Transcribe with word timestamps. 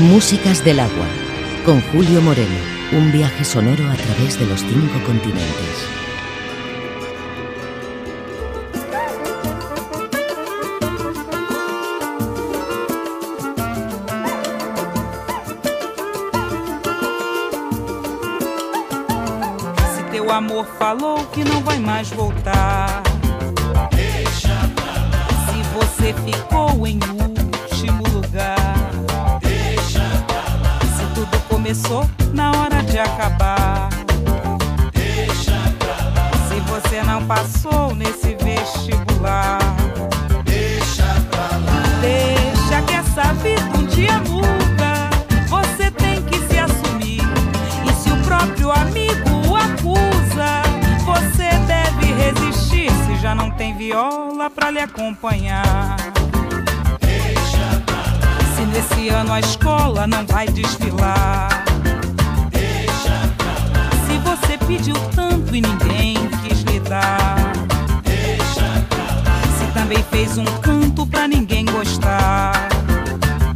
Músicas 0.00 0.64
del 0.64 0.80
agua, 0.80 1.06
con 1.62 1.82
Julio 1.92 2.22
Moreno, 2.22 2.56
un 2.92 3.12
viaje 3.12 3.44
sonoro 3.44 3.86
a 3.86 3.94
través 3.94 4.38
de 4.38 4.46
los 4.46 4.60
cinco 4.60 4.98
continentes. 5.04 5.86
Se 19.94 20.02
teu 20.10 20.30
amor 20.30 20.66
falou 20.78 21.18
que 21.26 21.44
não 21.44 21.60
vai 21.60 21.78
mais 21.78 22.08
voltar. 22.08 23.09
Passou 37.60 37.94
nesse 37.94 38.36
vestibular. 38.36 39.58
Deixa 40.44 41.04
pra 41.30 41.58
lá. 41.58 41.82
Deixa 42.00 42.82
que 42.82 42.94
essa 42.94 43.32
vida 43.34 43.78
um 43.78 43.86
dia 43.86 44.18
muda. 44.20 45.10
Você 45.48 45.90
tem 45.90 46.22
que 46.22 46.38
se 46.48 46.58
assumir. 46.58 47.22
E 47.86 47.92
se 47.92 48.10
o 48.10 48.16
próprio 48.18 48.70
amigo 48.70 49.48
o 49.48 49.56
acusa, 49.56 50.62
você 51.04 51.50
deve 51.66 52.12
resistir. 52.14 52.90
Se 53.06 53.20
já 53.20 53.34
não 53.34 53.50
tem 53.50 53.76
viola 53.76 54.48
pra 54.48 54.70
lhe 54.70 54.80
acompanhar. 54.80 55.96
Deixa 57.00 57.82
pra 57.84 57.96
lá. 57.96 58.56
Se 58.56 58.62
nesse 58.62 59.08
ano 59.10 59.32
a 59.32 59.40
escola 59.40 60.06
não 60.06 60.26
vai 60.26 60.46
desfilar. 60.48 61.64
Deixa 62.50 63.32
pra 63.36 63.46
lá. 63.46 63.90
Se 64.06 64.18
você 64.18 64.56
pediu 64.66 64.94
tanto 65.14 65.54
e 65.54 65.60
ninguém 65.60 66.14
quis 66.42 66.62
lhe 66.62 66.80
dar. 66.80 67.29
Também 69.90 70.04
fez 70.04 70.38
um 70.38 70.44
canto 70.60 71.04
pra 71.04 71.26
ninguém 71.26 71.64
gostar. 71.64 72.68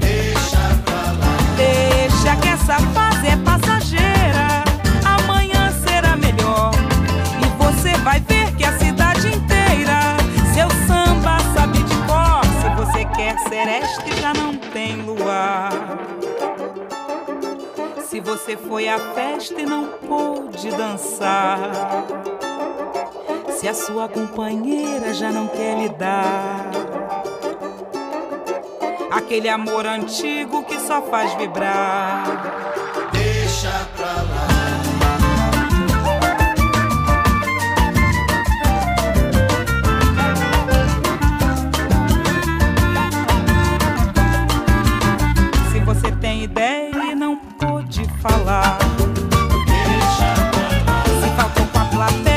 Deixa 0.00 0.58
pra 0.84 1.12
lá. 1.12 1.36
Deixa 1.56 2.34
que 2.42 2.48
essa 2.48 2.76
fase 2.92 3.28
é 3.28 3.36
passageira. 3.36 4.64
Amanhã 5.04 5.70
será 5.86 6.16
melhor. 6.16 6.72
E 7.40 7.46
você 7.56 7.96
vai 7.98 8.18
ver 8.18 8.52
que 8.56 8.64
a 8.64 8.76
cidade 8.76 9.28
inteira 9.28 10.16
seu 10.52 10.68
samba 10.88 11.38
sabe 11.54 11.80
de 11.84 11.94
cor. 11.98 12.44
Se 12.60 12.68
você 12.74 13.04
quer 13.14 13.38
sereste, 13.48 14.20
já 14.20 14.34
não 14.34 14.56
tem 14.56 14.96
luar. 15.02 15.70
Se 18.08 18.18
você 18.18 18.56
foi 18.56 18.88
à 18.88 18.98
festa 19.14 19.60
e 19.60 19.66
não 19.66 19.86
pôde 20.08 20.68
dançar. 20.70 21.70
Se 23.64 23.68
a 23.68 23.72
sua 23.72 24.10
companheira 24.10 25.14
já 25.14 25.32
não 25.32 25.48
quer 25.48 25.78
lhe 25.78 25.88
dar 25.88 26.70
aquele 29.10 29.48
amor 29.48 29.86
antigo 29.86 30.62
que 30.64 30.78
só 30.78 31.00
faz 31.00 31.32
vibrar. 31.32 32.26
Deixa 33.10 33.88
pra 33.96 34.12
lá. 34.12 34.48
Se 45.72 45.80
você 45.80 46.12
tem 46.20 46.42
ideia 46.42 47.12
e 47.12 47.14
não 47.14 47.38
pôde 47.38 48.04
falar. 48.20 48.76
Deixa 49.64 50.34
pra 50.50 50.92
lá. 50.92 51.02
Se 51.22 51.28
faltou 51.34 51.66
com 51.68 51.78
a 51.78 51.84
plateia 51.86 52.33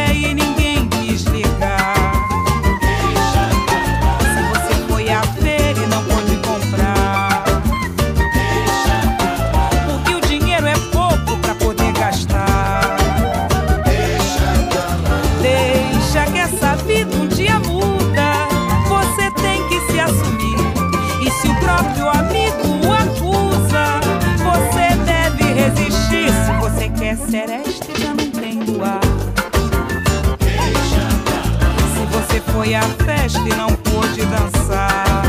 e 33.35 33.55
não 33.55 33.67
pôde 33.67 34.25
dançar. 34.25 35.23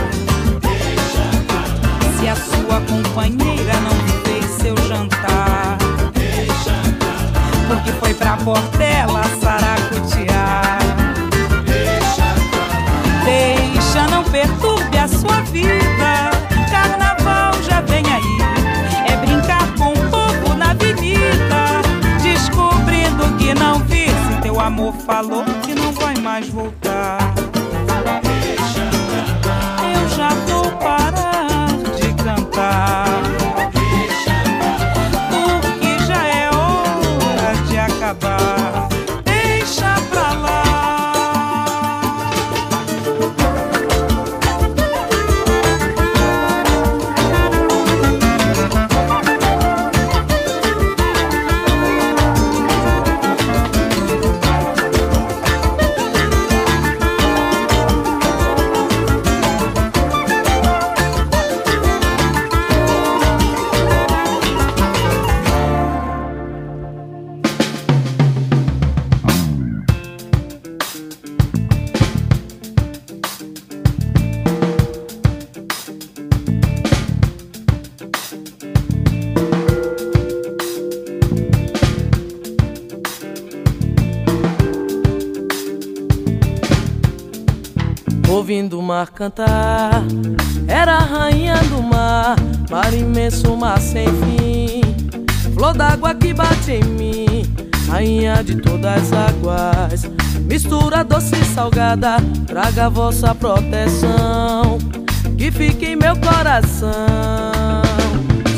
Se 2.18 2.28
a 2.28 2.36
sua 2.36 2.80
companheira 2.82 3.74
não 3.80 4.22
fez 4.22 4.44
seu 4.62 4.76
jantar. 4.86 5.76
Porque 7.66 7.90
foi 7.92 8.14
pra 8.14 8.36
Portela 8.36 9.14
lá. 9.14 9.28
Deixa, 13.24 14.06
não 14.10 14.22
perturbe 14.24 14.96
a 14.96 15.08
sua 15.08 15.40
vida. 15.50 16.30
Carnaval 16.70 17.52
já 17.62 17.80
vem 17.80 18.04
aí. 18.06 19.12
É 19.12 19.16
brincar 19.16 19.66
com 19.76 19.92
o 19.92 20.10
povo 20.10 20.54
na 20.54 20.70
avenida. 20.70 21.82
Descobrindo 22.22 23.36
que 23.38 23.52
não 23.54 23.80
vi. 23.80 24.06
Se 24.06 24.40
teu 24.40 24.60
amor 24.60 24.94
falou 25.04 25.47
mar 88.88 89.10
cantar, 89.10 90.02
era 90.66 90.94
a 90.94 91.04
rainha 91.04 91.56
do 91.64 91.82
mar, 91.82 92.36
mar 92.70 92.94
imenso, 92.94 93.54
mar 93.54 93.78
sem 93.82 94.06
fim. 94.06 94.80
Flor 95.52 95.74
d'água 95.74 96.14
que 96.14 96.32
bate 96.32 96.72
em 96.72 96.84
mim, 96.84 97.54
rainha 97.86 98.42
de 98.42 98.56
todas 98.56 99.12
as 99.12 99.12
águas. 99.12 100.10
Mistura 100.40 101.04
doce 101.04 101.36
e 101.36 101.44
salgada, 101.44 102.16
traga 102.46 102.86
a 102.86 102.88
vossa 102.88 103.34
proteção, 103.34 104.78
que 105.36 105.50
fique 105.50 105.88
em 105.88 105.96
meu 105.96 106.16
coração. 106.16 106.88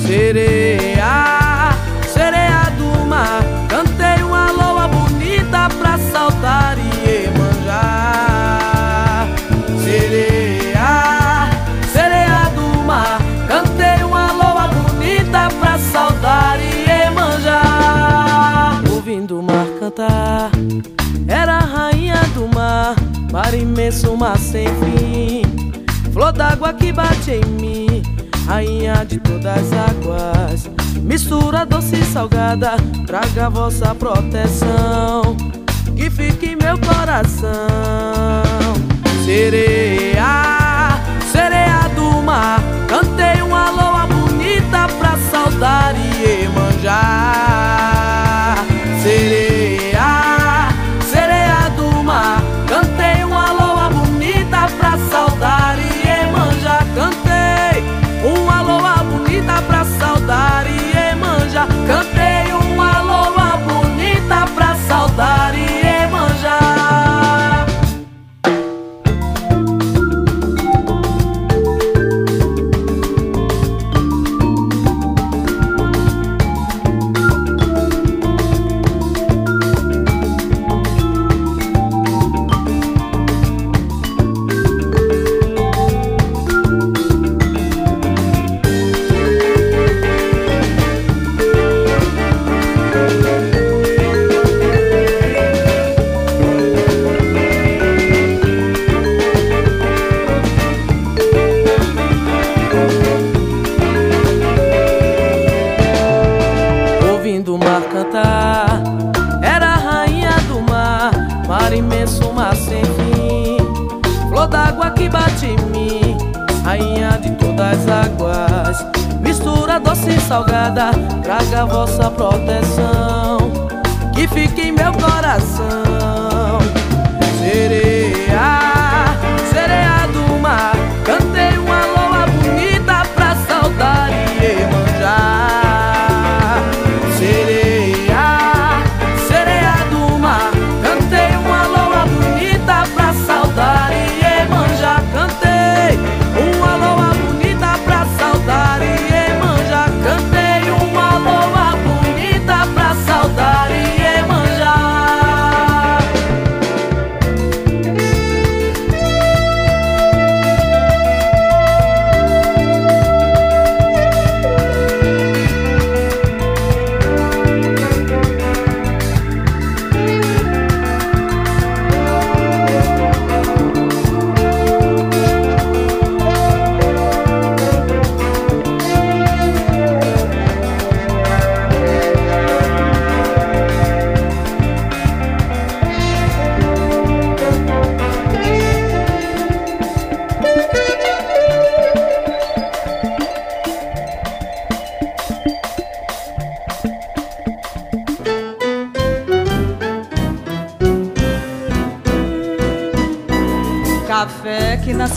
Sereia, 0.07 1.73
sereia 2.07 2.71
do 2.79 3.05
mar, 3.05 3.43
mar, 23.31 23.55
imenso, 23.55 24.17
mar 24.17 24.39
sem 24.39 24.67
fim. 24.67 25.43
Flor 26.13 26.33
d'água 26.33 26.73
que 26.73 26.93
bate 26.93 27.31
em 27.33 27.45
mim, 27.61 28.03
rainha 28.47 29.05
de 29.05 29.19
todas 29.19 29.73
as 29.73 29.73
águas. 29.73 30.69
Mistura 31.03 31.65
doce 31.65 31.97
e 31.97 32.05
salgada, 32.05 32.77
traga 33.07 33.49
vossa 33.49 33.95
proteção, 33.95 35.37
que 35.97 36.11
fique 36.11 36.51
em 36.51 36.57
meu 36.57 36.77
coração. 36.79 37.51
Sereia, 39.25 40.99
sereia 41.33 41.89
do 41.95 42.21
mar, 42.23 42.61
cantei 42.89 43.41
uma 43.43 43.71
loa 43.71 44.07
bonita 44.07 44.89
pra 44.99 45.17
saudar 45.31 45.95
e 45.97 46.49
manjar. 46.49 47.61
Sereia, 49.03 49.50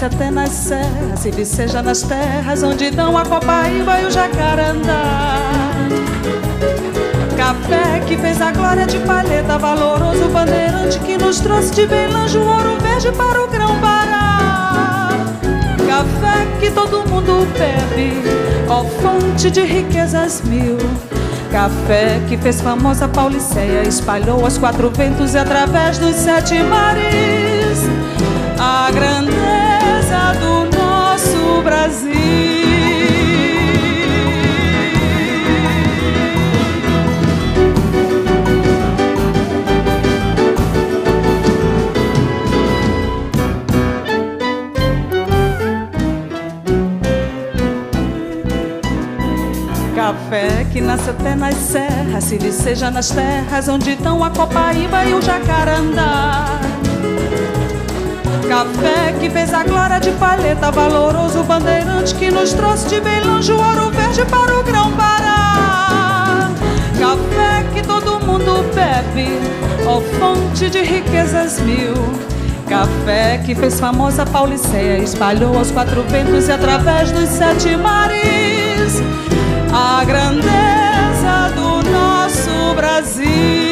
Até 0.03 0.29
nas 0.29 0.49
serras 0.49 1.25
e 1.25 1.31
viceja 1.31 1.81
nas 1.81 2.01
terras 2.01 2.61
onde 2.61 2.91
dão 2.91 3.17
a 3.17 3.23
copaíba 3.23 4.01
e 4.01 4.05
o 4.05 4.11
jacarandá. 4.11 5.37
Café 7.37 8.01
que 8.05 8.17
fez 8.17 8.41
a 8.41 8.51
glória 8.51 8.85
de 8.85 8.99
palheta, 8.99 9.57
valoroso 9.57 10.27
bandeirante 10.27 10.99
que 10.99 11.17
nos 11.17 11.39
trouxe 11.39 11.73
de 11.73 11.87
Belange 11.87 12.37
o 12.37 12.45
ouro 12.45 12.77
verde 12.81 13.13
para 13.13 13.43
o 13.45 13.47
grão-pará. 13.47 15.07
Café 15.87 16.47
que 16.59 16.69
todo 16.69 17.07
mundo 17.09 17.47
bebe, 17.57 18.23
ó 18.67 18.83
fonte 18.83 19.49
de 19.49 19.61
riquezas 19.61 20.41
mil. 20.41 20.77
Café 21.49 22.19
que 22.27 22.35
fez 22.35 22.59
famosa 22.59 23.07
Pauliceia, 23.07 23.83
espalhou 23.83 24.43
aos 24.43 24.57
quatro 24.57 24.89
ventos 24.89 25.33
e 25.33 25.37
através 25.37 25.97
dos 25.97 26.17
sete 26.17 26.61
mares 26.61 27.87
a 28.59 28.91
grandeza 28.91 29.42
que 50.73 50.81
nasce 50.81 51.11
até 51.11 51.35
nas 51.35 51.53
serras, 51.53 52.23
se 52.23 52.35
viceja 52.39 52.89
nas 52.89 53.11
terras 53.11 53.67
onde 53.67 53.91
estão 53.91 54.23
a 54.23 54.31
copaíba 54.31 55.05
e 55.05 55.13
o 55.13 55.21
jacarandá. 55.21 56.59
Café 58.49 59.13
que 59.19 59.29
fez 59.29 59.53
a 59.53 59.63
glória 59.63 59.99
de 59.99 60.09
palheta, 60.13 60.71
valoroso 60.71 61.43
bandeirante 61.43 62.15
que 62.15 62.31
nos 62.31 62.53
trouxe 62.53 62.87
de 62.87 62.99
bem 63.01 63.23
longe 63.23 63.51
o 63.51 63.55
ouro 63.55 63.91
verde 63.91 64.25
para 64.25 64.59
o 64.59 64.63
grão-pará. 64.63 66.49
Café 66.97 67.65
que 67.71 67.83
todo 67.83 68.19
mundo 68.25 68.65
bebe, 68.73 69.29
ó 69.85 70.01
fonte 70.01 70.71
de 70.71 70.81
riquezas 70.81 71.59
mil. 71.59 71.93
Café 72.67 73.39
que 73.45 73.53
fez 73.53 73.79
famosa 73.79 74.25
Pauliceia, 74.25 74.97
espalhou 74.97 75.55
aos 75.55 75.69
quatro 75.69 76.01
ventos 76.09 76.47
e 76.47 76.51
através 76.51 77.11
dos 77.11 77.29
sete 77.29 77.77
mares 77.77 79.03
a 79.73 80.05
grandeza 80.05 81.51
do 81.55 81.89
nosso 81.89 82.75
Brasil. 82.75 83.62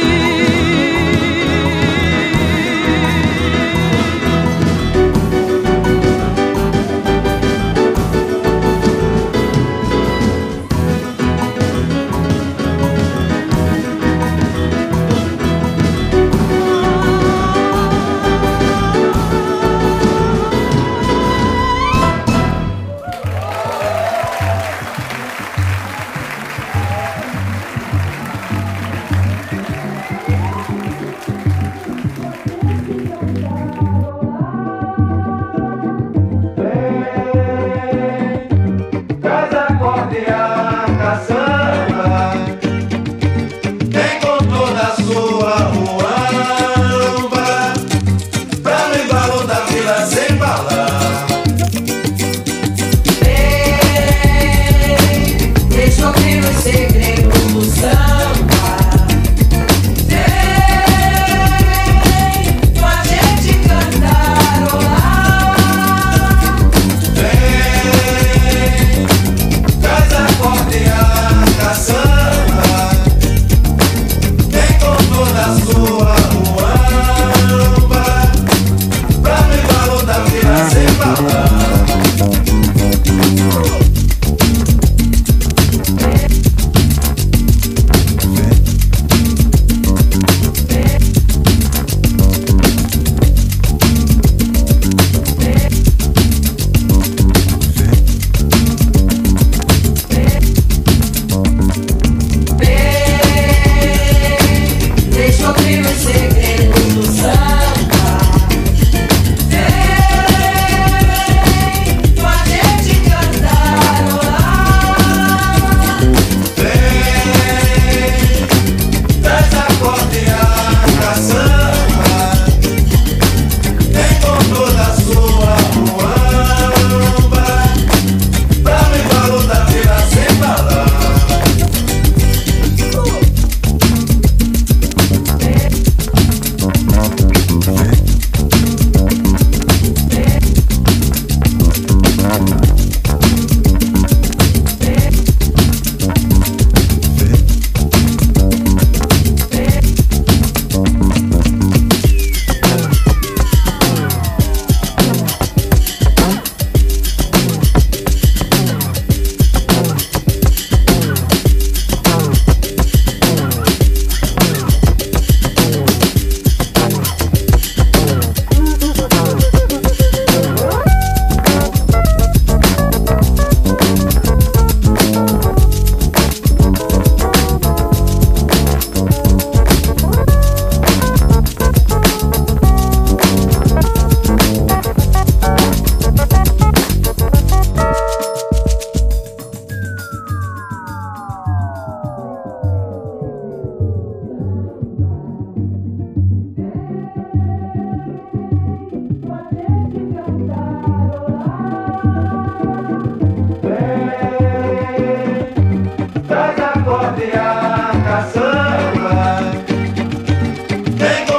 Vem 211.02 211.31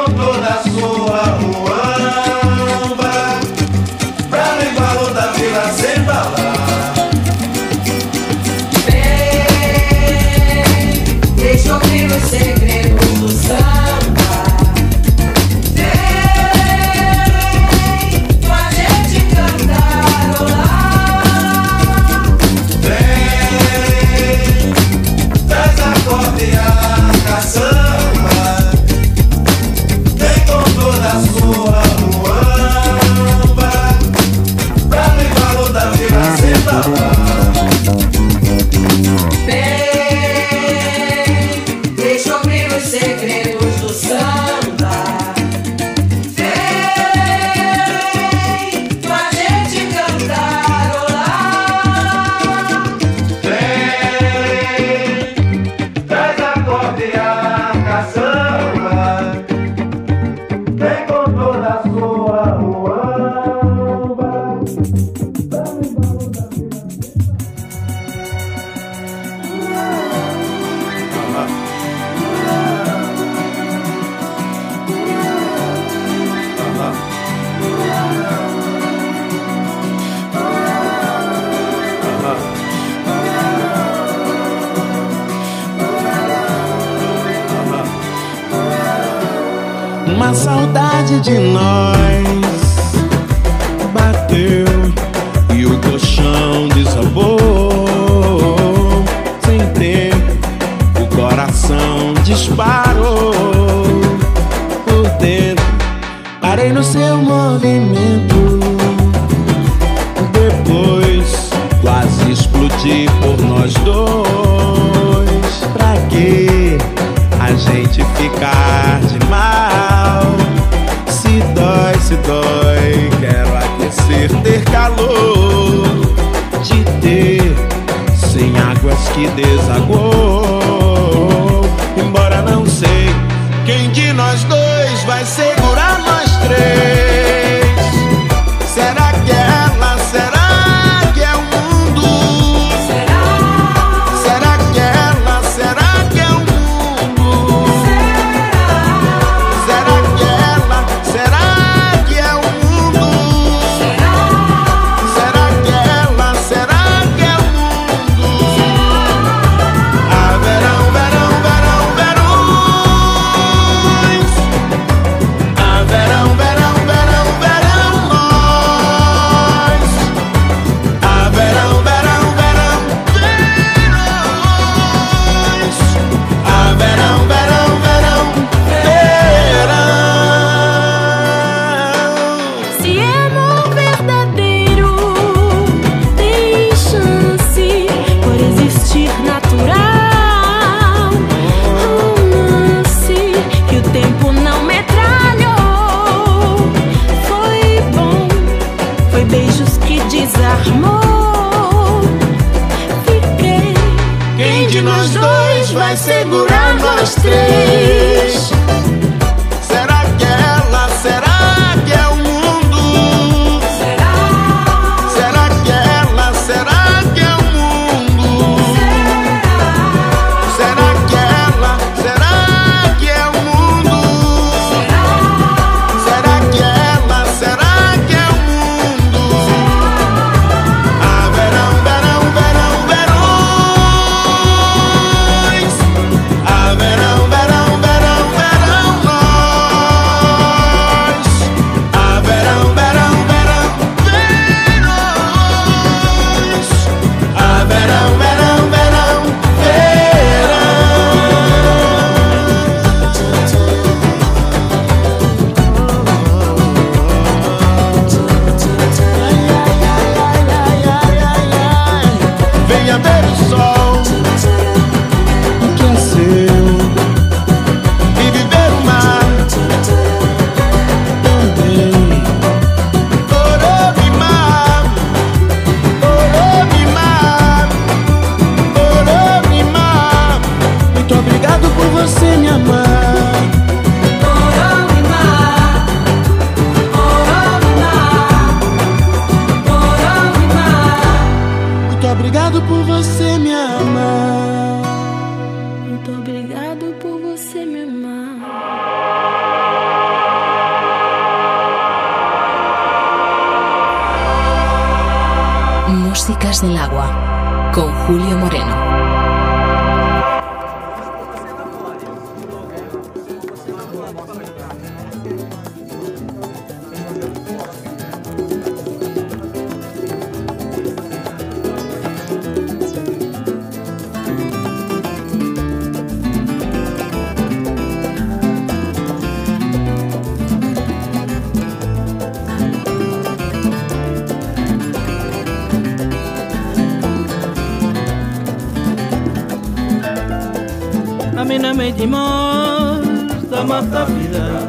A 341.82 341.84
meio 341.84 341.96
de 341.96 342.06
morte, 342.06 343.46
da 343.50 343.64
mata 343.64 344.04
vida. 344.04 344.68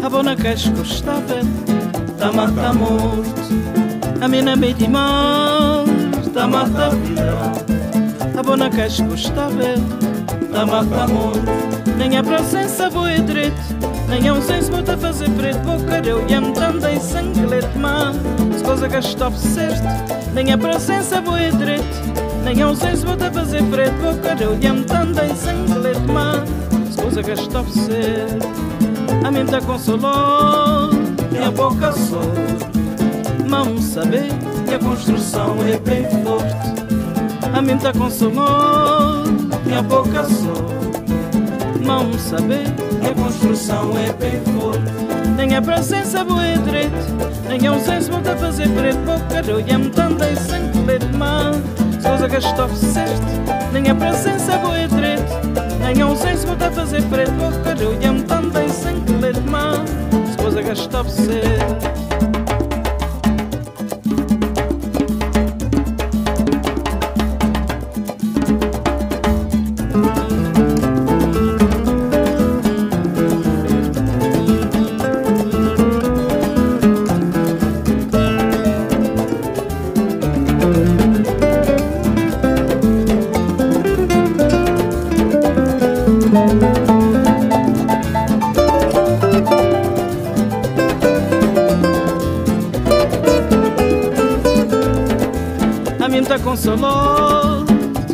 A 0.00 0.08
bona 0.08 0.36
que 0.36 0.46
escostava, 0.46 1.40
da 2.18 2.30
mata 2.30 2.72
morte. 2.72 3.52
A 4.20 4.28
mina 4.28 4.56
de 4.56 4.86
morte, 4.86 6.30
da 6.32 6.46
mata 6.46 6.90
vida. 6.90 7.34
A 8.38 8.42
bona 8.44 8.70
que 8.70 8.80
escostava, 8.80 9.74
da 10.52 10.64
mata 10.64 11.08
morte. 11.08 11.40
Nem 11.96 12.16
a 12.16 12.22
presença 12.22 12.88
boa 12.90 13.12
e 13.12 13.20
direito, 13.22 13.60
nem 14.08 14.28
a 14.28 14.30
ausência 14.30 14.70
bota 14.70 14.96
fazer 14.96 15.30
preto. 15.30 15.58
Boca 15.58 16.00
eu 16.06 16.24
e 16.28 16.34
amtando 16.34 16.86
em 16.86 17.00
sangue 17.00 17.44
leite, 17.44 17.66
se 18.56 18.62
coisa 18.62 18.88
que 18.88 18.98
estou 18.98 19.32
certo, 19.32 19.82
nem 20.32 20.52
a 20.52 20.56
presença 20.56 21.20
boa 21.20 21.40
direito. 21.50 22.29
Nem 22.44 22.62
a 22.62 22.66
ausência 22.66 23.06
bota 23.06 23.30
fazer 23.30 23.62
preto, 23.64 23.94
boca 23.96 24.36
eu 24.42 24.58
e 24.60 24.66
amtando 24.66 25.20
em 25.22 25.34
sangue 25.36 25.70
mas 26.12 26.94
se 26.94 27.02
coisa 27.02 27.22
que 27.22 27.30
estou 27.32 27.64
certo. 27.68 28.48
A 29.24 29.30
mim 29.30 29.44
tá 29.44 29.60
consolou, 29.60 30.90
minha 31.30 31.50
boca 31.50 31.92
só. 31.92 32.20
Mão 33.48 33.78
saber 33.78 34.30
que 34.66 34.74
a 34.74 34.78
construção 34.78 35.56
é 35.66 35.78
bem 35.78 36.04
forte. 36.24 36.80
A 37.52 37.60
mim 37.60 37.76
tá 37.76 37.92
consolou, 37.92 39.24
minha 39.64 39.82
boca 39.82 40.24
só. 40.24 41.84
Mão 41.84 42.12
saber 42.18 42.64
que 43.00 43.08
a 43.08 43.14
construção 43.14 43.92
é 43.98 44.12
bem 44.12 44.40
forte. 44.58 44.90
Nem 45.36 45.56
a 45.56 45.62
presença 45.62 46.24
boa 46.24 46.44
é 46.44 46.56
direito, 46.56 46.94
nem 47.48 47.66
a 47.66 47.70
ausência 47.72 48.12
bota 48.12 48.36
fazer 48.36 48.68
preto. 48.70 48.98
Boca 48.98 49.50
eu 49.50 49.60
e 49.60 49.72
amtando 49.72 50.24
em 50.24 50.36
sangue 50.36 50.70
mas 51.16 51.79
que 52.28 52.36
estou 52.36 52.68
certo. 52.74 53.72
Nem 53.72 53.90
a 53.90 53.94
presença 53.94 54.58
boa 54.58 54.78
é 54.78 54.86
direito, 54.86 55.22
nem 55.80 56.02
a 56.02 56.04
ausência 56.06 56.48
bota 56.48 56.70
fazer 56.70 57.02
preto. 57.02 57.32
Boca 57.32 57.82
eu 57.82 58.00
e 58.00 58.06
amtando 58.06 58.58
em 58.58 58.68
sangue 58.68 59.12
leite, 59.14 59.40
mas 59.40 59.88
se 60.30 60.36
coisa 60.36 60.62
que 60.62 62.09
tá 96.70 96.76
consolou, 96.76 97.64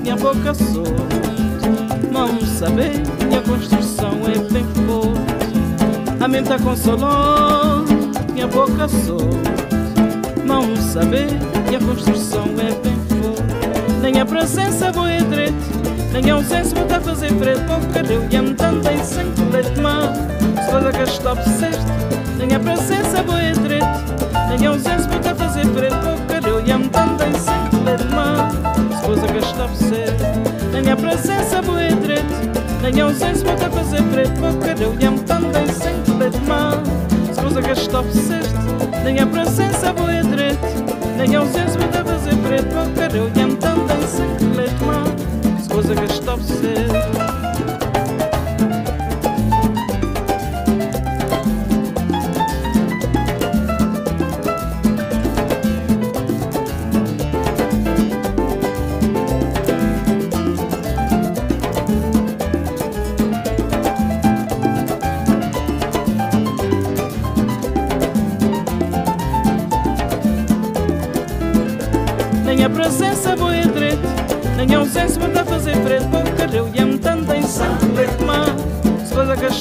minha 0.01 0.17
boca 0.17 0.55
sorte. 0.55 1.69
Não 2.11 2.41
saber 2.41 3.03
que 3.29 3.37
a 3.37 3.43
construção 3.43 4.13
é 4.27 4.39
bem 4.51 4.65
forte. 4.87 6.25
A 6.25 6.29
mim 6.29 6.43
tá 6.43 6.59
consolou, 6.59 7.85
minha 8.33 8.47
boca 8.47 8.89
sorte. 8.89 9.37
Não 10.45 10.75
saber 10.77 11.29
que 11.69 11.77
a 11.77 11.81
construção 11.81 12.45
é 12.59 12.73
bem 12.83 12.97
forte. 13.21 14.01
Nem 14.01 14.21
a 14.21 14.27
presença 14.27 14.91
boa 14.93 15.11
é 15.11 15.21
nem 16.13 16.31
a 16.31 16.35
ausência 16.35 16.75
bota 16.75 16.97
a 16.97 17.01
fazer 17.01 17.33
preto. 17.35 17.61
Boca 17.61 18.13
eu 18.13 18.27
e 18.31 18.37
amtando 18.37 18.89
em 18.89 19.05
sangue 19.05 19.43
leite, 19.53 19.81
mas 19.81 20.17
se 20.65 20.97
que 20.97 21.03
estou 21.03 21.37
certo. 21.59 21.85
Nem 22.39 22.55
a 22.55 22.61
presença 22.61 23.23
boa 23.23 23.43
é 23.43 23.53
nem 24.49 24.67
a 24.67 24.71
ausência 24.71 25.09
bota 25.11 25.33
a 25.33 25.35
fazer 25.35 25.67
preto. 25.69 25.97
Boca 25.97 26.36
eu 26.97 27.03
e 27.03 27.03
amtando 27.03 27.25
em 27.25 27.35
sangue 27.39 27.77
leite, 27.85 28.07
mas 28.15 28.99
se 28.99 29.05
coisa 29.05 29.27
que 29.27 29.39
estou 29.39 29.69
certo. 29.75 30.25
Nem 30.73 30.91
a 30.91 30.97
presença 30.97 31.63
boa 31.63 31.89
direito, 31.89 32.35
nem 32.83 33.01
a 33.01 33.05
ausência 33.05 33.53
a 33.53 33.71
fazer 33.71 34.03
preto. 34.03 34.41
Boca 34.41 34.83
eu 34.83 34.97
e 34.99 35.07
amtando 35.07 35.59
em 35.59 35.69
sangue 35.69 36.11
leite, 36.19 36.41
mas 36.47 37.35
se 37.35 37.41
coisa 37.41 37.63
que 37.63 37.73
estou 37.73 38.05
certo. 38.11 39.05
Nem 39.05 39.19
a 39.21 39.27
presença 39.27 39.93
boa 39.93 40.23
direito, 40.23 40.67
nem 41.17 41.37
a 41.37 41.41
ausência 41.41 41.81
a 41.81 42.05
fazer 42.05 42.37
preto. 42.37 42.75
Boca 42.75 43.17
eu 43.17 43.31
e 43.35 43.41
amtando 43.41 43.93
em 43.93 44.07
sangue 44.07 44.57
leite, 44.57 44.85
mas 44.85 45.63
se 45.63 47.46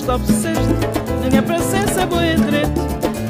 que 0.05 0.31
estou 0.31 1.19
Na 1.21 1.29
minha 1.29 1.41
presença 1.41 2.05
vou 2.05 2.19
direito 2.19 2.81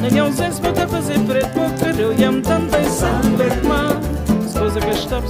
Nem 0.02 0.20
ausência 0.20 0.62
vou 0.62 0.84
a 0.84 0.88
fazer 0.88 1.20
preto. 1.20 1.50
Porque 1.50 2.02
eu 2.02 2.14
ia 2.14 2.32
me 2.32 2.42
tanto 2.42 2.78
em 2.78 2.90
sangue 2.90 3.38
Mas, 3.64 4.54
coisa 4.54 4.80
que 4.82 4.90
estou 4.90 5.22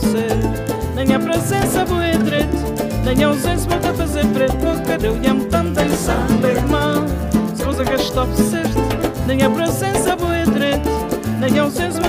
Na 0.95 1.05
minha 1.05 1.19
presença 1.19 1.85
vou 1.85 2.01
direito 2.01 3.03
Nem 3.03 3.23
ausência 3.23 3.69
vou 3.69 3.89
a 3.89 3.93
fazer 3.93 4.25
preto. 4.27 4.55
Porque 4.57 5.05
eu 5.05 5.17
ia 5.21 5.33
me 5.33 5.45
tanto 5.45 5.79
em 5.79 5.95
sangue 5.95 6.61
Mas, 6.69 7.61
coisa 7.61 7.85
que 7.85 7.93
estou 7.93 8.27
Na 9.27 9.35
minha 9.35 9.49
presença 9.49 10.15
vou 10.15 10.29
direito 10.51 10.89
Nem 11.39 11.59
ausência 11.59 11.91
vou 11.91 11.99
a 11.99 12.03
fazer 12.03 12.04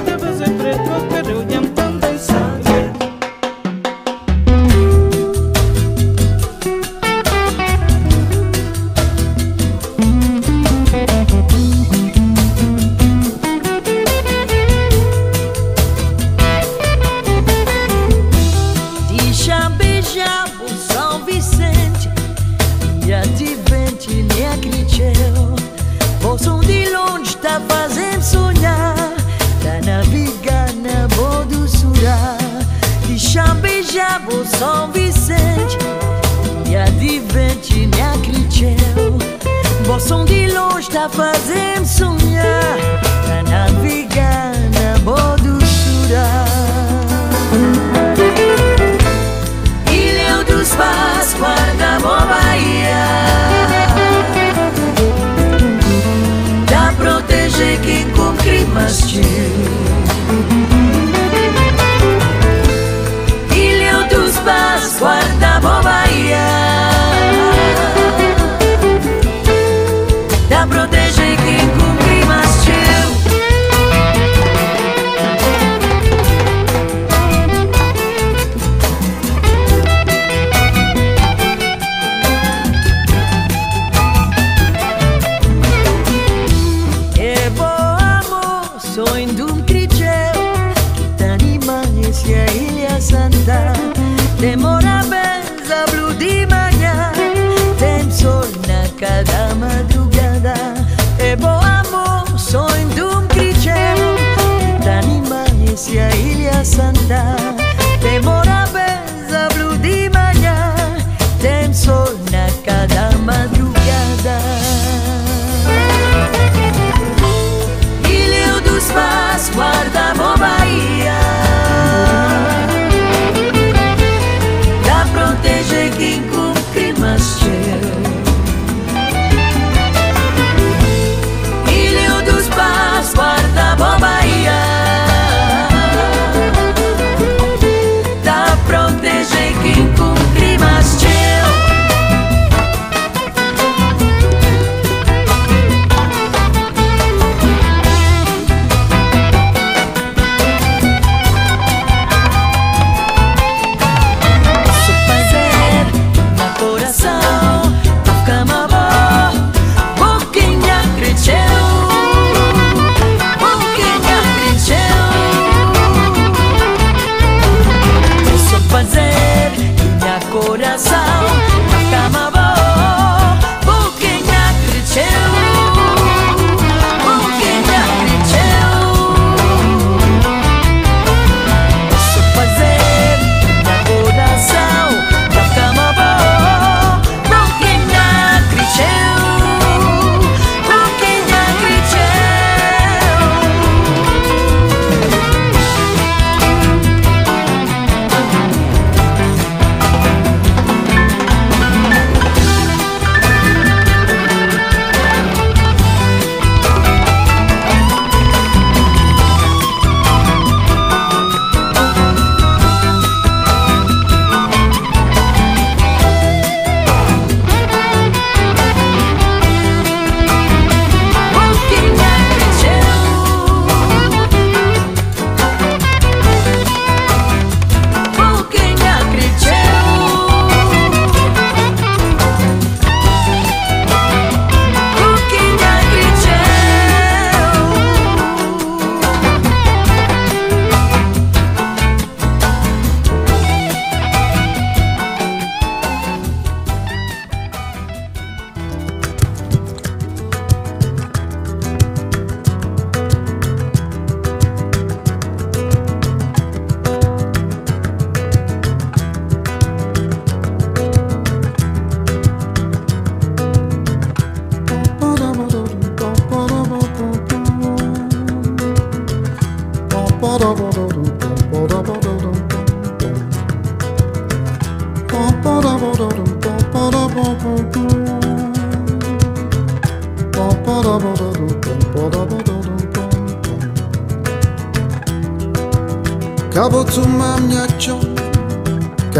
guarda-roupa 119.67 120.47
aí. 120.63 121.06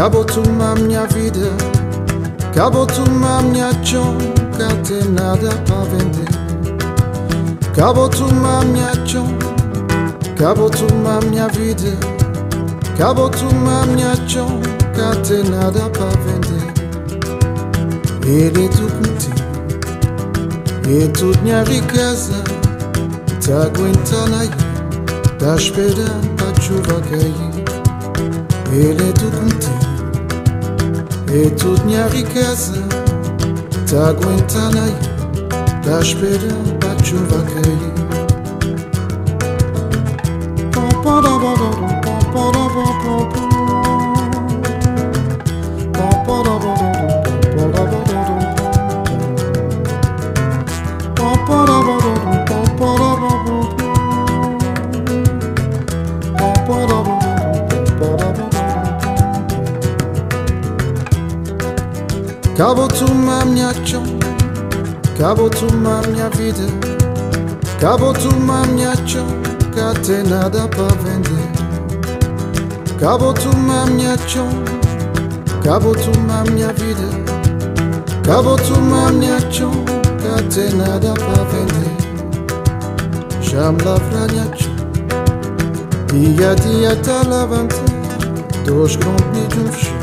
Acabou 0.07 0.25
uma 0.47 0.73
minha 0.75 1.05
vida, 1.07 1.51
acabou 2.49 2.87
uma 3.09 3.41
minha 3.41 3.71
chão, 3.83 4.17
cá 4.57 4.69
tem 4.87 5.03
nada 5.11 5.49
para 5.65 5.83
vender. 5.83 6.29
Acabou 7.67 8.09
uma 8.31 8.63
minha 8.63 8.93
chão, 9.05 9.27
acabou 10.31 10.71
uma 10.93 11.19
minha 11.29 11.49
vida, 11.49 11.97
acabou 12.93 13.29
uma 13.51 13.85
minha 13.87 14.15
chão, 14.25 14.61
cá 14.95 15.13
tem 15.27 15.43
nada 15.43 15.89
para 15.89 16.05
vender. 16.23 16.71
Ele 18.25 18.65
é 18.65 18.69
tudo 18.69 18.93
contigo, 18.93 19.35
e 20.87 21.07
tudo 21.09 21.37
minha 21.43 21.63
riqueza, 21.63 22.41
tá 23.45 23.65
aguentando 23.65 24.37
aí, 24.37 24.49
tá 25.37 25.53
esperando 25.57 26.31
a 26.47 26.61
chuva 26.61 27.01
cair. 27.09 27.57
Ele 28.71 29.09
é 29.09 29.16
tudo 31.37 31.45
contigo, 31.45 31.45
e 31.45 31.49
tudo 31.51 31.85
minha 31.85 32.07
riqueza, 32.07 32.73
tá 33.89 34.09
aguentando 34.09 34.77
aí, 34.79 34.95
tá 35.83 35.99
esperando 36.01 36.77
a 36.83 37.03
chuva 37.03 37.43
cair. 37.43 37.97
Acabou 40.67 41.13
uma 41.13 41.29
minha 41.29 41.57
chão, 41.57 41.85
acabou 41.85 42.51
uma 42.51 42.51
minha 42.51 42.69
vida, 42.69 42.91
acabou 42.91 43.36
uma 68.33 68.65
minha 68.65 68.95
chão, 69.05 69.27
cá 69.75 69.93
tem 70.01 70.23
nada 70.23 70.67
para 70.67 70.87
vender. 71.03 71.51
Acabou 72.95 73.35
uma 73.53 73.85
minha 73.85 74.17
chão, 74.27 74.49
acabou 75.59 75.93
uma 76.17 76.43
minha 76.45 76.73
vida, 76.73 77.07
acabou 78.23 78.57
uma 78.75 79.11
minha 79.11 79.39
chão, 79.51 79.71
cá 80.17 80.41
tem 80.51 80.73
nada 80.73 81.13
para 81.13 81.43
vender. 81.43 81.95
Já 83.39 83.71
me 83.71 83.83
lavra 83.83 84.27
minha 84.31 84.51
chão, 84.57 84.73
dia 86.07 86.49
a 86.49 86.55
dia 86.55 86.95
tá 86.95 87.21
lavando, 87.29 87.75
dois 88.65 88.95
grãos 88.95 89.21
de 89.47 89.59
um 89.59 89.71
chão, 89.71 89.93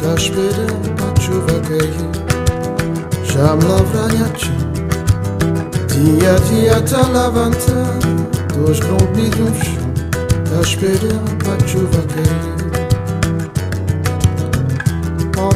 tá 0.00 0.14
esperando 0.16 0.90
a 0.90 0.93
chuva 1.24 1.56
cair. 1.60 1.94
Já 3.24 3.56
me 3.56 3.64
lavra 3.64 4.08
minha 4.08 4.30
chão, 4.36 4.52
dia 5.88 6.34
a 6.34 6.36
dia 6.40 6.82
tá 6.82 7.08
lavando, 7.08 7.56
dois 8.54 8.78
grãos 8.80 9.10
de 9.14 9.22
um 9.42 9.54
chão, 9.54 9.94
tá 10.44 10.60
esperando 10.60 11.50
a 11.50 11.52
chuva 11.66 12.02
cair. 12.12 12.54
Ma 15.36 15.48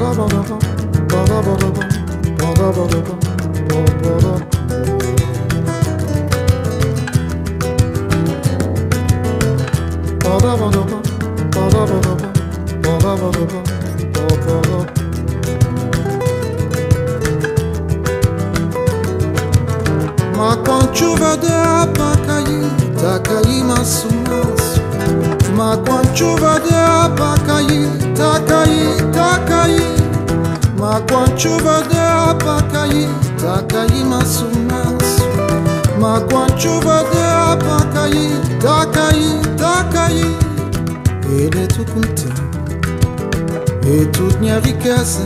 gasa 44.89 45.21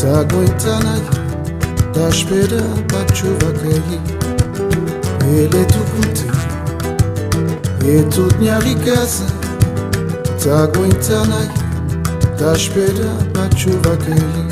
tagoitanayi 0.00 1.02
tashpeda 1.94 2.62
pachuvakayi 2.92 3.98
eletukuti 5.38 6.24
etutnyari 7.94 8.74
gasa 8.86 9.24
tagoitanayi 10.44 11.50
tashpeda 12.38 13.08
pachuvakayi 13.34 14.51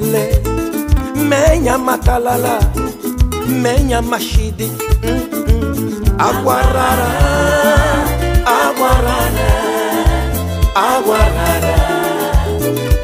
kofele 0.00 0.40
Menya 1.28 1.78
matalala 1.78 2.58
Menya 3.48 4.02
mashidi 4.02 4.66
mm 4.66 5.20
-mm. 5.32 6.14
Aguarara 6.18 7.10
Aguarara 8.44 9.50
Aguarara 10.74 11.76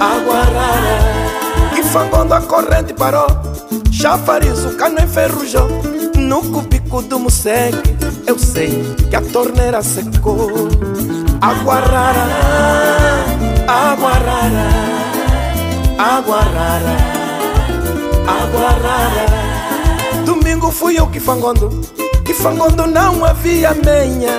Aguarara. 0.01 0.97
Kifangondo 1.75 2.35
a 2.35 2.41
corrente 2.41 2.95
parou 2.95 3.27
Chafariz, 3.91 4.65
o 4.65 4.77
cano 4.77 5.01
enferrujou 5.01 5.69
No 6.17 6.43
cubico 6.43 7.03
do 7.03 7.19
museque 7.19 7.97
Eu 8.27 8.39
sei 8.39 8.71
que 9.09 9.17
a 9.17 9.21
torneira 9.21 9.83
secou. 9.83 10.69
Água 11.41 11.75
rara, 11.81 12.27
água 15.99 16.41
rara 16.41 16.97
Água 18.27 18.69
rara, 18.71 20.25
Domingo 20.25 20.71
fui 20.71 20.99
eu 20.99 21.07
que 21.07 21.21
fangondo 21.21 21.81
Que 22.25 22.35
fangondo 22.35 22.87
não 22.87 23.25
havia 23.25 23.73
menha. 23.75 24.39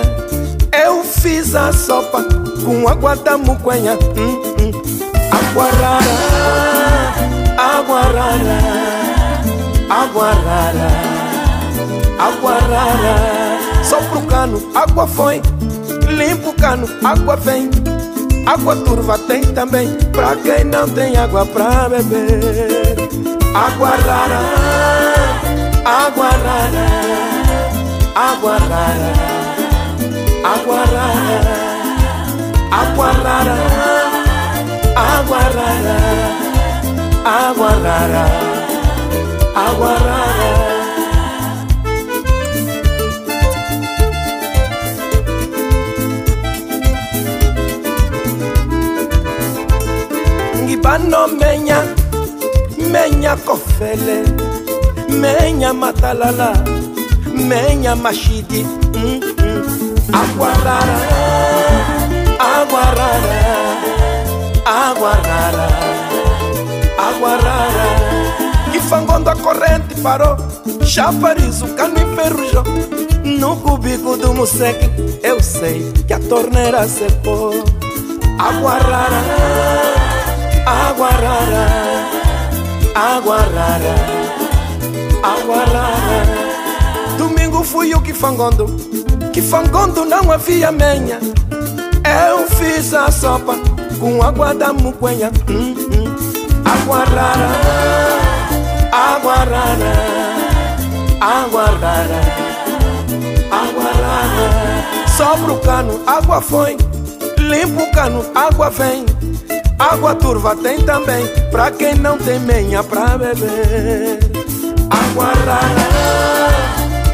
Eu 0.72 1.02
fiz 1.02 1.54
a 1.54 1.72
sopa 1.72 2.22
com 2.64 2.86
água 2.86 3.16
da 3.16 3.38
muquenha 3.38 3.94
hum, 3.94 4.42
hum. 4.60 4.72
Água 5.32 5.64
rara, 5.64 6.14
água 7.56 8.02
rara 8.02 8.88
Água 9.90 10.32
rara, 10.32 10.90
água 12.18 12.58
rara. 12.58 13.58
Só 13.82 13.96
pro 14.02 14.20
cano, 14.26 14.70
água 14.74 15.06
foi. 15.06 15.40
Limpa 16.08 16.50
o 16.50 16.52
cano, 16.52 16.86
água 17.02 17.36
vem 17.36 17.70
Água 18.48 18.74
turva 18.76 19.18
tem 19.18 19.42
também 19.42 19.92
Pra 20.10 20.34
quem 20.36 20.64
não 20.64 20.88
tem 20.88 21.14
água 21.18 21.44
pra 21.44 21.86
beber. 21.90 22.96
Água 23.54 23.90
rara, 23.90 24.40
água 25.84 26.30
rara 26.30 26.86
Água 28.14 28.56
rara, 28.56 29.12
água 30.44 30.84
rara 30.86 31.58
Água 32.72 33.12
rara, 33.12 33.58
água 34.96 35.40
rara 35.40 35.98
Água 37.26 37.68
rara, 37.68 38.24
água 39.54 39.92
rara 39.98 40.77
ngibano 50.88 51.28
menya 51.36 51.84
menya 52.80 53.36
kofele 53.44 54.24
menya 55.20 55.72
matalala 55.74 56.52
menya 57.34 57.92
mashidi 57.94 58.64
mm 58.96 59.20
-mm. 59.20 59.60
aguarara 60.16 61.00
aguarara 62.40 63.40
aguarara 64.64 65.68
aguarara. 66.96 67.88
Kifangondo 68.72 69.30
a 69.30 69.36
corrente 69.36 69.94
parou 70.02 70.36
chafariz 70.86 71.60
o 71.62 71.68
cano 71.76 72.00
enferrujou 72.00 72.64
no 73.24 73.56
cubico 73.56 74.16
do 74.16 74.32
museque 74.32 74.88
eu 75.22 75.42
sei 75.42 75.92
que 76.06 76.14
a 76.14 76.18
torneira 76.18 76.88
secou 76.88 77.52
aguarara 78.38 80.07
água 80.68 81.08
rara, 81.08 81.66
água 82.94 83.38
rara, 83.38 83.94
água 85.22 85.64
rara. 85.64 87.16
Domingo 87.16 87.64
fui 87.64 87.92
eu 87.94 88.00
que 88.02 88.12
fangondo, 88.12 88.66
que 89.32 89.40
fangondo 89.40 90.04
não 90.04 90.30
havia 90.30 90.70
menha. 90.70 91.18
Eu 92.30 92.46
fiz 92.48 92.92
a 92.92 93.10
sopa 93.10 93.56
com 93.98 94.22
água 94.22 94.54
da 94.54 94.72
muquenha. 94.72 95.30
Hum, 95.48 95.74
hum. 95.74 96.16
Água 96.64 97.04
rara, 97.04 97.50
água 98.92 99.34
rara, 99.36 99.92
água 101.20 101.64
rara, 101.64 102.20
água 103.50 103.84
rara. 103.84 105.08
Só 105.16 105.34
pro 105.36 105.58
cano, 105.60 106.00
água 106.06 106.40
foi. 106.42 106.76
Limpa 107.38 107.82
o 107.82 107.90
cano, 107.92 108.24
água 108.34 108.70
vem. 108.70 109.06
Água 109.78 110.14
turva 110.16 110.56
tem 110.56 110.80
também, 110.82 111.24
pra 111.52 111.70
quem 111.70 111.94
não 111.94 112.18
tem 112.18 112.40
menha 112.40 112.82
pra 112.82 113.16
beber. 113.16 114.18
Água 114.90 115.32
rara, 115.46 115.88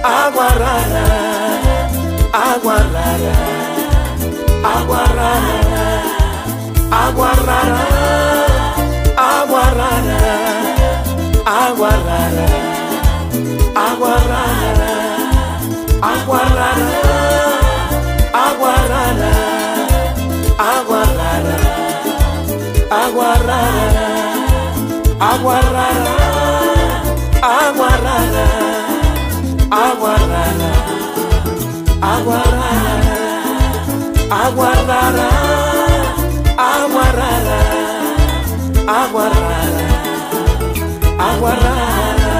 água 0.03 0.49
rara, 0.49 1.05
água 2.33 2.77
rara, 2.79 3.35
água 4.65 5.05
rara, 5.05 5.75
água 6.91 7.33
rara, 7.35 7.85
água 9.21 9.61
rara, 9.61 10.19
água 11.47 11.91
rara, 11.91 12.47
água 13.75 14.11
rara, 14.11 14.89
água 16.03 16.39
rara, 16.39 17.03
água 18.33 18.73
rara, 18.73 19.43
água 23.15 23.35
rara, 23.47 24.09
água 25.21 25.61
rara, 25.61 26.17
água 27.43 27.91
rara, 28.05 28.49
água 29.71 30.15
rara, 30.31 30.73
água 32.03 32.43
rara, 32.55 33.15
água 34.31 34.73
rara, 34.89 35.31
água 36.59 37.05
rara, 37.19 37.61
água 38.89 39.29
rara, 39.29 39.87
água 41.17 41.55
rara, 41.55 42.37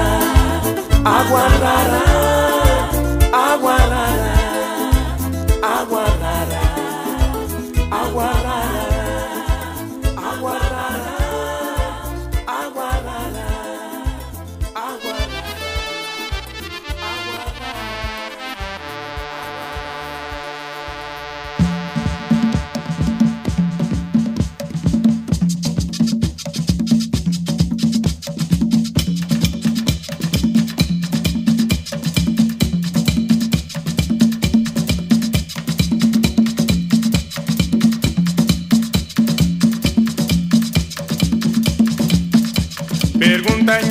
água 1.05 1.47
rara, 1.63 2.24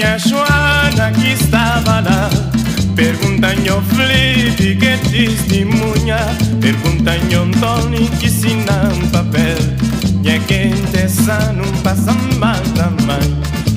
Doña 0.04 0.18
Joana 0.18 1.12
que 1.12 1.32
estava 1.32 2.00
lá. 2.00 2.28
Perguntam 2.94 3.50
ao 3.72 3.80
Felipe 3.82 4.76
que 4.76 4.98
testemunha 5.10 6.18
Perguntam 6.60 7.14
ao 7.14 7.80
Tony 7.80 8.10
que 8.20 8.28
sina 8.28 8.92
um 8.94 9.08
papel. 9.08 9.56
É 10.02 10.18
minha 10.20 10.40
quente 10.40 11.00
não 11.56 11.72
passa 11.82 12.12
passamba 12.12 12.60
da 12.76 12.90
mãe. 13.06 13.34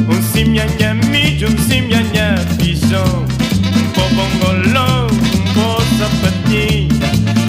Um 0.09 0.21
simia 0.21 0.65
minha 0.75 0.93
milho, 0.93 1.47
um 1.49 1.57
simia 1.59 2.03
minha 2.03 2.35
pichão. 2.57 3.25
Um 3.75 3.89
pó 3.93 4.01
bongolão, 4.09 5.07
um 5.07 5.53
pó 5.53 5.81
sapatinha. 5.97 7.07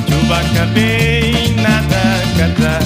Chuva 0.09 0.41
cabei, 0.55 1.55
nada 1.62 2.22
cadá 2.37 2.79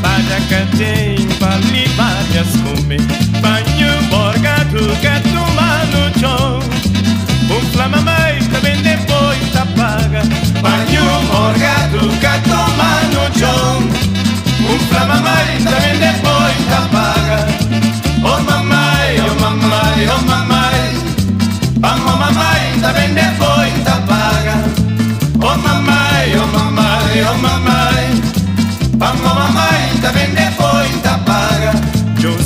Pada 0.00 0.40
cadei, 0.48 1.16
pali, 1.38 1.88
palias 1.96 2.56
come 2.62 2.96
Banho, 3.40 4.02
bora 4.10 4.31
borgado 4.72 4.96
que 4.96 5.28
toma 5.28 5.84
no 5.92 6.18
chão 6.18 6.58
Um 7.50 7.60
flama 7.72 8.00
mais 8.00 8.46
também 8.48 8.76
depois 8.82 9.56
apaga 9.56 10.22
Banho 10.62 11.04
borgado 11.26 12.08
que 12.08 12.48
toma 12.48 12.90
no 13.12 13.38
chão 13.38 13.78
Um 14.60 14.78
flama 14.88 15.16
mais 15.16 15.64
também 15.64 15.98
depois 15.98 16.72
apaga 16.72 17.21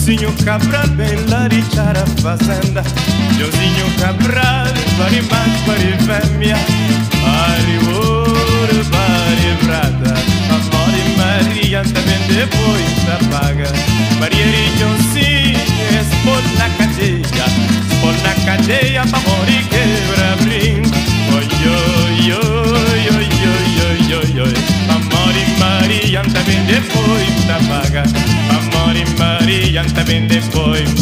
Josinho 0.06 0.32
Cabral 0.44 0.86
vem 0.94 1.16
larichar 1.28 1.96
a 1.96 2.06
fazenda. 2.22 2.80
Josinho 3.36 3.90
Cabral, 3.98 4.72
bari 4.96 5.20
mas, 5.28 5.60
bari 5.66 5.96
fêmea. 6.06 6.56
Ir 7.66 7.88
ouro, 7.88 8.84
bari 8.84 9.56
prata. 9.64 10.14
Amor 10.48 10.94
e 10.94 11.18
Maria 11.18 11.82
também 11.82 12.20
depois 12.28 12.96
apaga. 13.16 13.85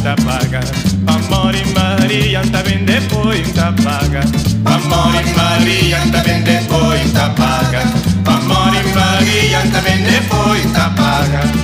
pointa 0.04 0.22
paga. 0.22 0.60
Amore 1.06 1.64
Maria 1.74 2.40
anda 2.40 2.62
vende 2.62 3.00
pointa 3.08 3.72
paga. 3.82 4.20
Amore 4.66 5.24
Maria 5.34 6.02
anda 6.02 6.22
vende 6.22 6.60
pointa 6.68 7.30
paga. 7.30 7.82
Amore 8.26 8.82
Maria 8.94 9.60
anda 9.60 9.80
vende 9.80 10.20
pointa 10.28 10.90
paga. 10.94 11.63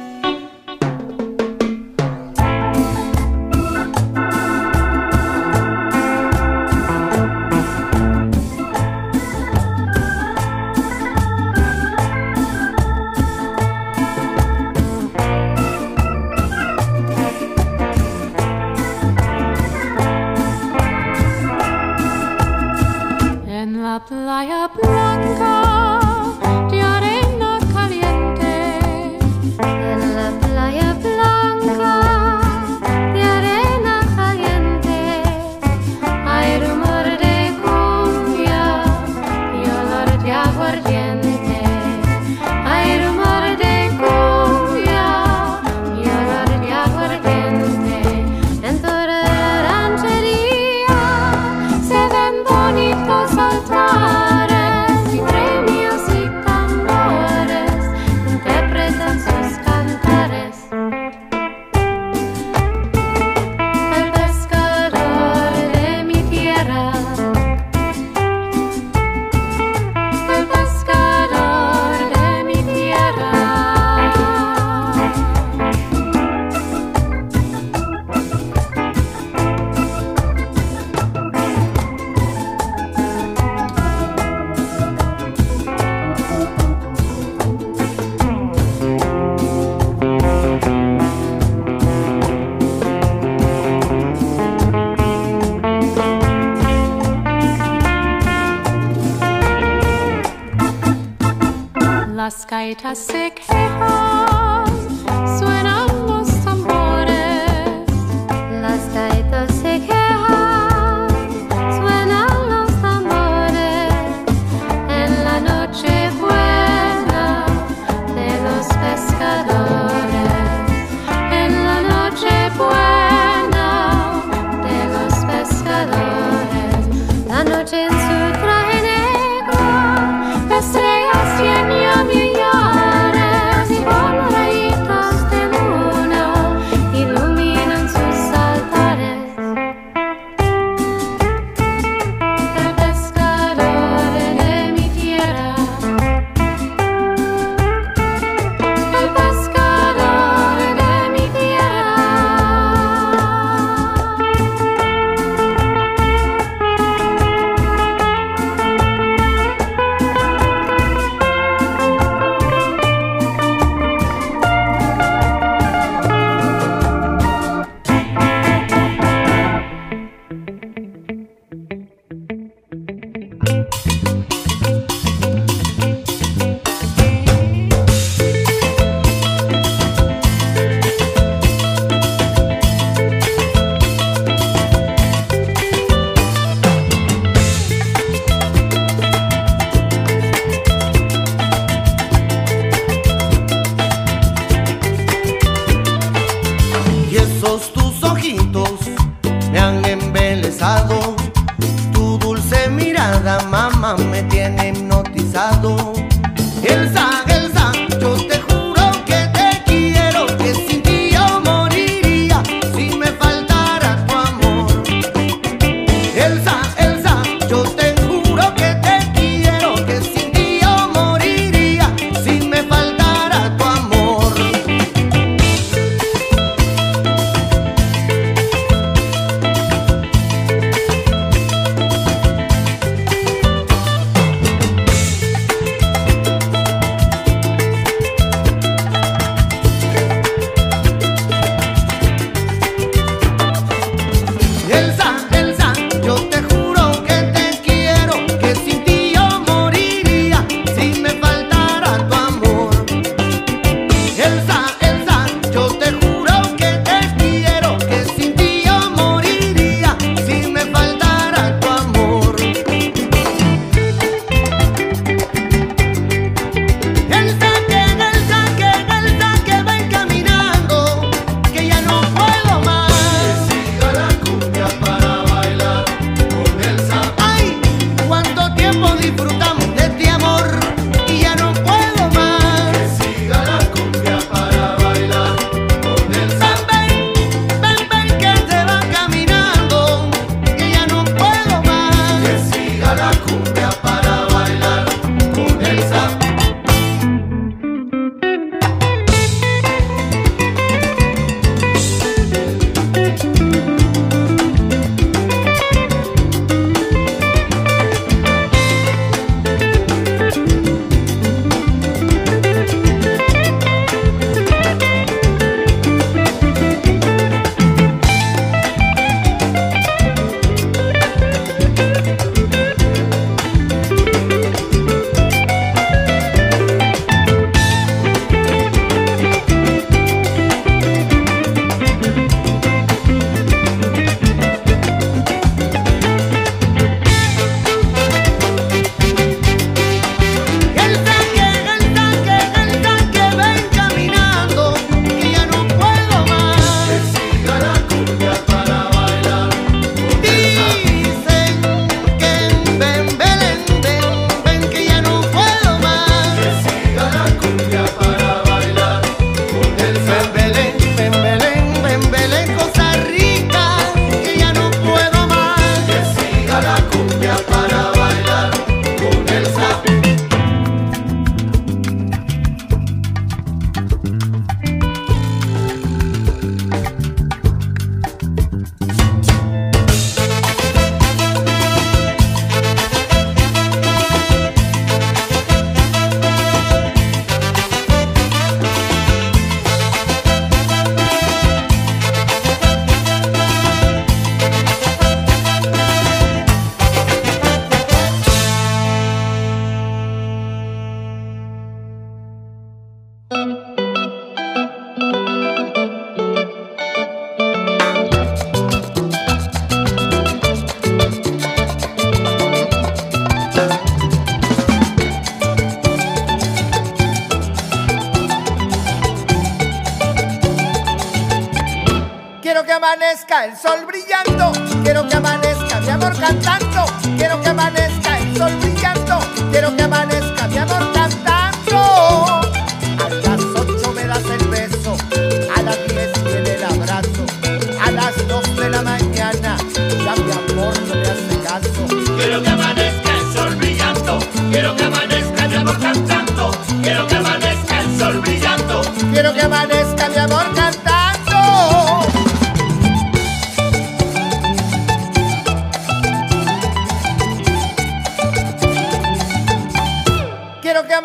Amanezca 422.81 423.45
el 423.45 423.55
sol 423.55 423.85
brillando, 423.85 424.51
quiero 424.83 425.07
que 425.07 425.15
amanezca 425.15 425.79
mi 425.81 425.89
amor 425.89 426.19
cantando, 426.19 426.85
quiero 427.15 427.39
que 427.39 427.49
amanezca 427.49 428.17
el 428.17 428.35
sol 428.35 428.51
brillando, 428.59 429.19
quiero 429.51 429.75
que 429.75 429.83
amanezca 429.83 430.47
mi 430.47 430.57
amor 430.57 430.79
cantando. 430.79 431.00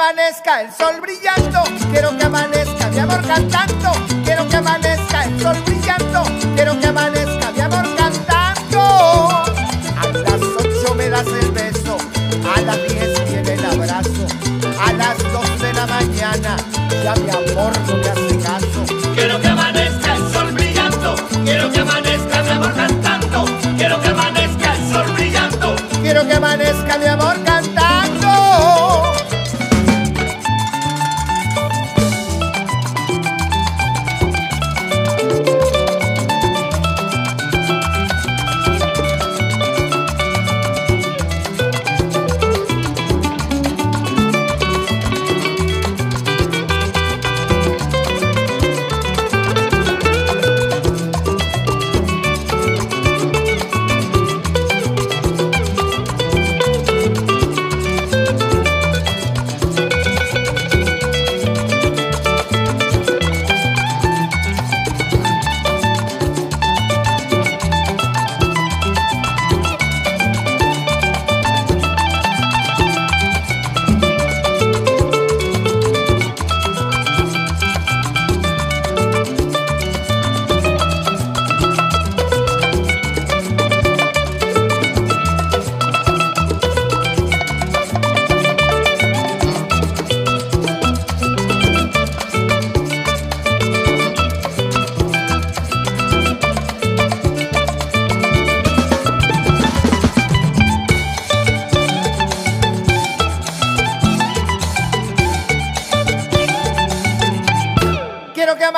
Amanezca 0.07 0.61
el 0.61 0.73
sol 0.73 1.01
brillando, 1.01 1.65
quiero 1.91 2.17
que 2.17 2.25
amanezca 2.25 2.87
mi 2.91 2.99
amor 3.01 3.27
cantando, 3.27 3.91
quiero 4.25 4.49
que 4.49 4.57
amanezca 4.57 5.25
el 5.25 5.41
sol 5.41 5.57
brillando, 5.67 6.23
quiero 6.55 6.79
que 6.79 6.87
amanezca 6.87 7.26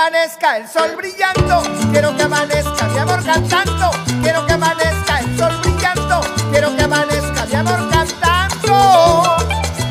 amanezca 0.09 0.57
el 0.57 0.67
sol 0.67 0.97
brillando, 0.97 1.63
quiero 1.93 2.17
que 2.17 2.23
amanezca 2.23 2.89
mi 2.89 2.99
amor 2.99 3.23
cantando, 3.23 3.91
quiero 4.23 4.47
que 4.47 4.53
amanezca 4.55 5.21
el 5.21 5.39
sol 5.39 5.53
brillando, 5.63 6.21
quiero 6.51 6.75
que 6.77 6.83
amanezca 6.83 7.45
mi 7.45 7.55
amor 7.55 7.91
cantando. 7.91 9.37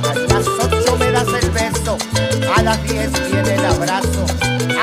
A 0.09 0.15
las 0.27 0.47
ocho 0.47 0.97
me 0.97 1.11
das 1.11 1.27
el 1.27 1.49
beso, 1.51 1.97
a 2.55 2.63
las 2.63 2.81
diez 2.83 3.11
viene 3.31 3.53
el 3.53 3.65
abrazo, 3.65 4.25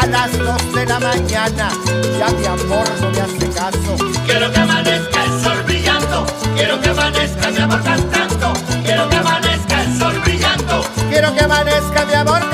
a 0.01 0.07
las 0.07 0.39
dos 0.39 0.73
de 0.73 0.87
la 0.87 1.01
mañana 1.01 1.69
ya 2.17 2.29
mi 2.29 2.47
amor 2.47 2.89
no 3.01 3.11
me 3.11 3.21
hace 3.21 3.49
caso. 3.51 3.97
quiero 4.27 4.53
que 4.53 4.61
amanezca 4.61 5.25
el 5.25 5.43
sol 5.43 5.63
brillando, 5.65 6.27
quiero 6.55 6.81
que 6.81 6.91
amanezca 6.91 7.51
mi 7.51 7.59
amor 7.59 7.83
cantando, 7.83 8.53
quiero 8.85 9.09
que 9.09 9.17
amanezca 9.17 9.83
el 9.83 9.99
sol 9.99 10.21
brillando, 10.21 10.85
Quiero 11.11 11.35
que 11.35 11.41
amanezca 11.41 12.05
mi 12.05 12.15
amor 12.15 12.39
cantando. 12.39 12.54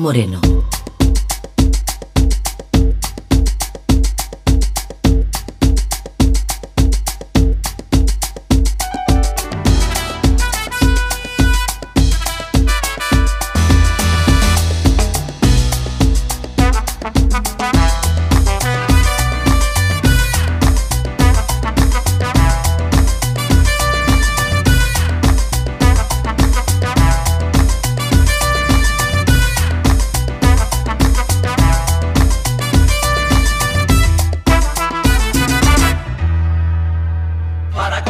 Moreno. 0.00 0.59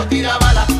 tiraba 0.08 0.52
la 0.52 0.79